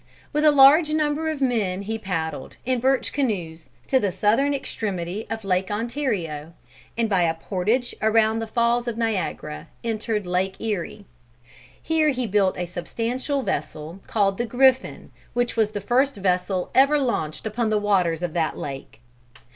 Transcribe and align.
With 0.33 0.43
a 0.43 0.51
large 0.51 0.89
number 0.91 1.29
of 1.29 1.41
men 1.41 1.83
he 1.83 1.99
paddled, 1.99 2.57
in 2.65 2.79
birch 2.79 3.13
canoes, 3.13 3.69
to 3.85 3.99
the 3.99 4.11
southern 4.11 4.51
extremity 4.51 5.27
of 5.29 5.43
Lake 5.45 5.69
Ontario, 5.69 6.53
and, 6.97 7.07
by 7.07 7.21
a 7.21 7.35
portage 7.35 7.93
around 8.01 8.39
the 8.39 8.47
falls 8.47 8.87
of 8.87 8.97
Niagara, 8.97 9.67
entered 9.83 10.25
Lake 10.25 10.59
Erie. 10.59 11.05
Here 11.79 12.09
he 12.09 12.25
built 12.25 12.57
a 12.57 12.65
substantial 12.65 13.43
vessel, 13.43 13.99
called 14.07 14.39
the 14.39 14.47
Griffin, 14.47 15.11
which 15.33 15.55
was 15.55 15.69
the 15.69 15.79
first 15.81 16.15
vessel 16.15 16.71
ever 16.73 16.97
launched 16.97 17.45
upon 17.45 17.69
the 17.69 17.77
waters 17.77 18.23
of 18.23 18.33
that 18.33 18.57
lake. 18.57 19.01